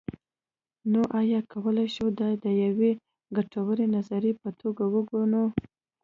[0.91, 2.91] نو ایا کولی شو دا د یوې
[3.37, 5.45] ګټورې نظریې په توګه وګڼو.